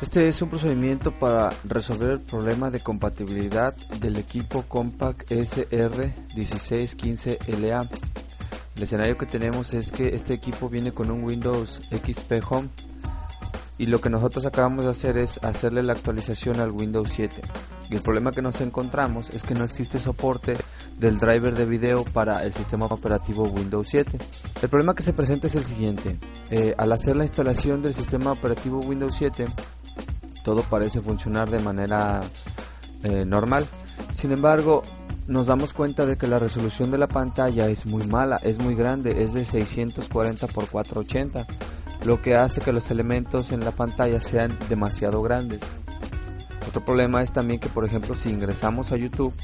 [0.00, 7.88] Este es un procedimiento para resolver el problema de compatibilidad del equipo Compact SR1615LA.
[8.76, 12.68] El escenario que tenemos es que este equipo viene con un Windows XP Home
[13.76, 17.42] y lo que nosotros acabamos de hacer es hacerle la actualización al Windows 7.
[17.90, 20.54] Y el problema que nos encontramos es que no existe soporte
[20.98, 24.18] del driver de video para el sistema operativo Windows 7.
[24.62, 26.18] El problema que se presenta es el siguiente.
[26.50, 29.46] Eh, al hacer la instalación del sistema operativo Windows 7,
[30.48, 32.22] todo parece funcionar de manera
[33.02, 33.66] eh, normal.
[34.14, 34.80] Sin embargo,
[35.26, 38.74] nos damos cuenta de que la resolución de la pantalla es muy mala, es muy
[38.74, 41.46] grande, es de 640 x 480,
[42.06, 45.60] lo que hace que los elementos en la pantalla sean demasiado grandes.
[46.66, 49.34] Otro problema es también que, por ejemplo, si ingresamos a YouTube,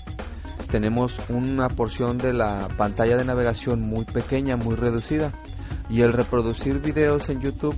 [0.70, 5.32] tenemos una porción de la pantalla de navegación muy pequeña, muy reducida,
[5.90, 7.76] y el reproducir videos en YouTube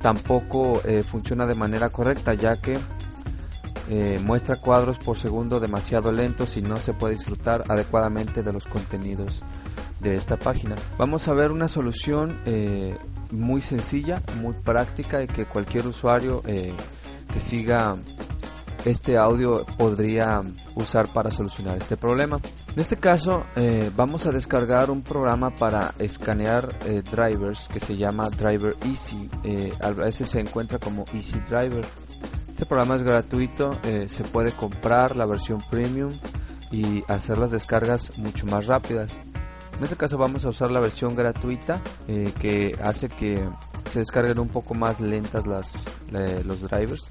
[0.00, 2.78] tampoco eh, funciona de manera correcta, ya que
[3.90, 8.66] eh, muestra cuadros por segundo demasiado lentos y no se puede disfrutar adecuadamente de los
[8.66, 9.42] contenidos
[10.00, 10.76] de esta página.
[10.98, 12.96] Vamos a ver una solución eh,
[13.30, 17.96] muy sencilla, muy práctica y que cualquier usuario que siga
[18.84, 20.42] este audio podría
[20.74, 22.40] usar para solucionar este problema.
[22.74, 27.96] En este caso eh, vamos a descargar un programa para escanear eh, drivers que se
[27.96, 29.28] llama Driver Easy.
[29.44, 31.84] Eh, a veces se encuentra como Easy Driver.
[32.48, 33.72] Este programa es gratuito,
[34.08, 36.10] se puede comprar la versión premium
[36.72, 39.16] y hacer las descargas mucho más rápidas.
[39.76, 41.80] En este caso vamos a usar la versión gratuita
[42.40, 43.48] que hace que
[43.84, 47.08] se descarguen un poco más lentas las, los drivers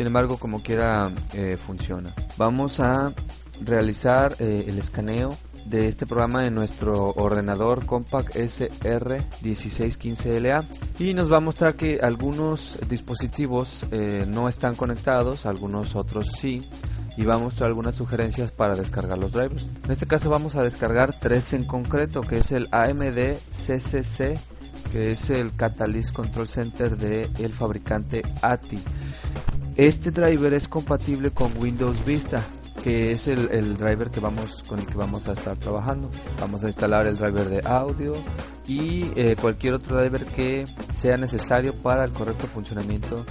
[0.00, 2.14] sin embargo, como quiera, eh, funciona.
[2.38, 3.12] Vamos a
[3.60, 10.64] realizar eh, el escaneo de este programa en nuestro ordenador Compact SR1615LA
[11.00, 16.66] y nos va a mostrar que algunos dispositivos eh, no están conectados, algunos otros sí
[17.18, 19.68] y va a mostrar algunas sugerencias para descargar los drivers.
[19.84, 24.38] En este caso vamos a descargar tres en concreto que es el AMD CCC
[24.90, 28.78] que es el Catalyst Control Center del el fabricante ATI.
[29.80, 32.44] Este driver es compatible con Windows Vista,
[32.84, 36.10] que es el, driver que vamos con el que vamos a estar trabajando.
[36.38, 38.12] Vamos a instalar el driver de audio
[38.66, 43.24] y eh, cualquier otro driver que sea necesario para el correcto funcionamiento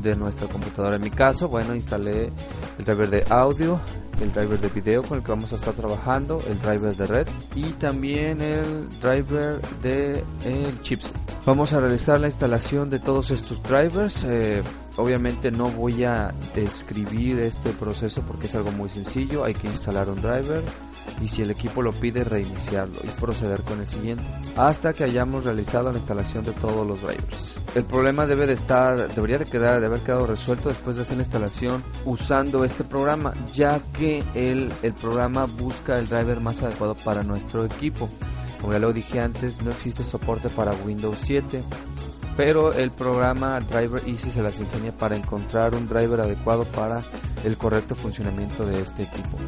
[0.00, 0.96] de nuestra computadora.
[0.96, 2.30] En mi caso, bueno, instalé
[2.78, 3.80] el driver de audio,
[4.20, 7.28] el driver de video con el que vamos a estar trabajando, el driver de red
[7.54, 11.12] y también el driver de el chipset.
[11.44, 14.24] Vamos a realizar la instalación de todos estos drivers.
[14.24, 14.62] Eh,
[14.96, 19.44] obviamente no voy a describir este proceso porque es algo muy sencillo.
[19.44, 20.62] Hay que instalar un driver
[21.20, 24.24] y si el equipo lo pide reiniciarlo y proceder con el siguiente
[24.56, 27.56] hasta que hayamos realizado la instalación de todos los drivers.
[27.74, 31.16] El problema debe de estar, debería de quedar, de haber quedado resuelto después de hacer
[31.16, 36.94] la instalación usando este programa, ya que el, el programa busca el driver más adecuado
[36.94, 38.08] para nuestro equipo.
[38.60, 41.62] Como ya lo dije antes, no existe soporte para Windows 7,
[42.36, 47.02] pero el programa Driver Easy se las ingenia para encontrar un driver adecuado para
[47.44, 49.38] el correcto funcionamiento de este equipo.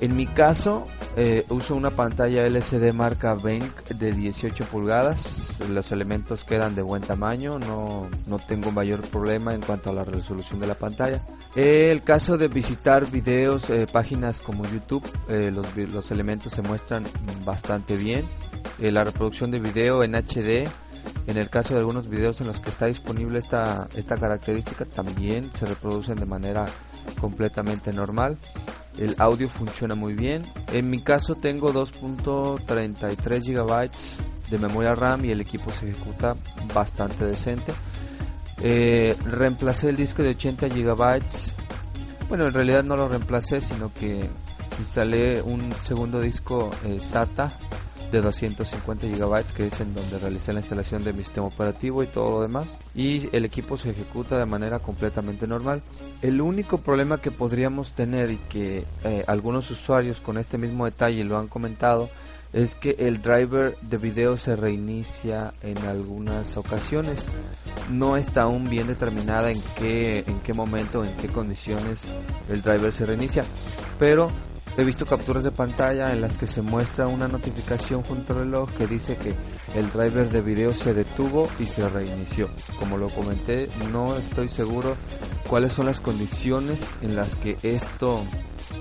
[0.00, 0.86] En mi caso,
[1.16, 5.58] eh, uso una pantalla LCD marca Bank de 18 pulgadas.
[5.70, 10.04] Los elementos quedan de buen tamaño, no, no tengo mayor problema en cuanto a la
[10.04, 11.24] resolución de la pantalla.
[11.56, 17.04] el caso de visitar videos, eh, páginas como YouTube, eh, los, los, elementos se muestran
[17.44, 18.24] bastante bien.
[18.78, 20.68] la reproducción de video en HD
[21.26, 25.50] en el caso de algunos videos en los que está disponible esta, esta característica también
[25.52, 26.66] se reproducen de manera
[27.20, 28.38] completamente normal.
[28.98, 30.42] El audio funciona muy bien.
[30.72, 33.90] En mi caso tengo 2.33 GB
[34.50, 36.34] de memoria RAM y el equipo se ejecuta
[36.74, 37.72] bastante decente.
[38.60, 41.22] Eh, reemplacé el disco de 80 GB.
[42.28, 44.28] Bueno, en realidad no lo reemplacé, sino que
[44.78, 47.52] instalé un segundo disco eh, SATA
[48.10, 52.06] de 250 GB que es en donde realicé la instalación de mi sistema operativo y
[52.06, 55.82] todo lo demás y el equipo se ejecuta de manera completamente normal
[56.22, 61.24] el único problema que podríamos tener y que eh, algunos usuarios con este mismo detalle
[61.24, 62.08] lo han comentado
[62.52, 67.24] es que el driver de video se reinicia en algunas ocasiones.
[67.90, 72.04] No está aún bien determinada en qué, en qué momento, en qué condiciones
[72.48, 73.44] el driver se reinicia.
[73.98, 74.30] Pero
[74.78, 78.70] He visto capturas de pantalla en las que se muestra una notificación junto al reloj
[78.78, 79.34] que dice que
[79.74, 82.48] el driver de video se detuvo y se reinició.
[82.78, 84.96] Como lo comenté, no estoy seguro
[85.48, 88.22] cuáles son las condiciones en las que esto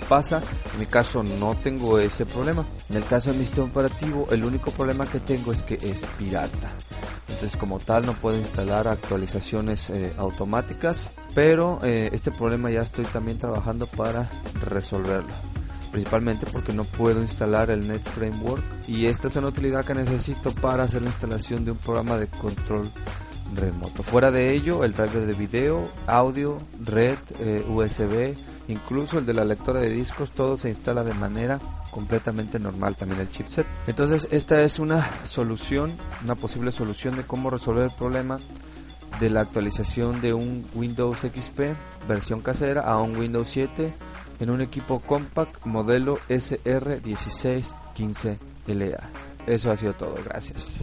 [0.08, 0.40] pasa.
[0.76, 2.64] En mi caso no tengo ese problema.
[2.92, 6.06] En el caso de mi sistema operativo, el único problema que tengo es que es
[6.20, 6.74] pirata.
[7.22, 13.06] entonces como tal no puedo instalar actualizaciones eh, automáticas pero eh, este problema ya estoy
[13.06, 14.30] también trabajando para
[14.62, 15.57] resolverlo
[15.98, 20.52] principalmente porque no puedo instalar el Net Framework y esta es una utilidad que necesito
[20.52, 22.88] para hacer la instalación de un programa de control
[23.56, 24.04] remoto.
[24.04, 29.44] Fuera de ello, el driver de video, audio, red, eh, USB, incluso el de la
[29.44, 31.60] lectora de discos, todo se instala de manera
[31.90, 33.66] completamente normal, también el chipset.
[33.88, 35.94] Entonces, esta es una solución,
[36.24, 38.38] una posible solución de cómo resolver el problema
[39.20, 41.76] de la actualización de un Windows XP
[42.08, 43.94] versión casera a un Windows 7
[44.40, 49.00] en un equipo compact modelo SR1615LA.
[49.48, 50.80] Eso ha sido todo, gracias.